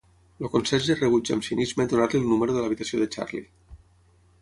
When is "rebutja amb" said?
1.01-1.45